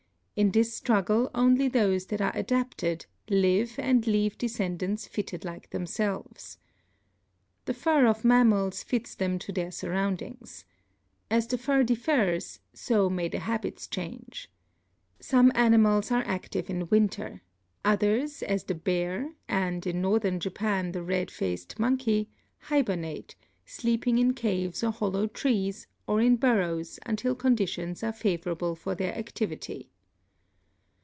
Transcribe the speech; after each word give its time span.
In 0.33 0.49
this 0.49 0.73
struggle 0.73 1.29
only 1.35 1.67
those 1.67 2.07
that 2.07 2.19
are 2.19 2.31
ADAPTATION 2.35 3.05
273 3.27 3.35
adapted 3.35 3.39
live 3.39 3.75
and 3.77 4.07
leave 4.07 4.37
descendants 4.39 5.05
fitted 5.05 5.45
like 5.45 5.69
themselves. 5.69 6.57
The 7.65 7.75
fur 7.75 8.07
of 8.07 8.25
mammals 8.25 8.81
fits 8.81 9.13
them 9.13 9.37
to 9.37 9.51
their 9.51 9.69
surroundings. 9.71 10.65
As 11.29 11.45
the 11.45 11.59
fur 11.59 11.83
differs 11.83 12.59
so 12.73 13.07
may 13.07 13.27
the 13.27 13.37
habits 13.41 13.85
change. 13.85 14.49
Some 15.19 15.51
animals 15.53 16.09
are 16.09 16.23
active 16.25 16.71
in 16.71 16.87
winter; 16.89 17.43
others, 17.85 18.41
as 18.41 18.63
the 18.63 18.73
bear, 18.73 19.35
and 19.47 19.85
in 19.85 20.01
northern 20.01 20.39
Japan 20.39 20.91
the 20.93 21.03
red 21.03 21.29
faced 21.29 21.77
monkey, 21.77 22.31
hibernate, 22.61 23.35
sleeping 23.63 24.17
in 24.17 24.33
caves 24.33 24.83
or 24.83 24.91
hollow 24.91 25.27
trees 25.27 25.85
or 26.07 26.19
in 26.19 26.35
burrows 26.37 26.97
until 27.05 27.35
conditions 27.35 28.01
are 28.01 28.13
favor 28.13 28.53
able 28.53 28.73
for 28.75 28.95
their 28.95 29.13
activity. 29.15 29.89